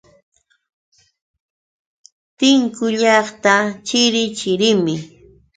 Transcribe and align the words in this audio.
Tinku 2.39 2.85
llaqta 3.01 3.53
chiri 3.87 4.23
chirimi. 4.37 4.95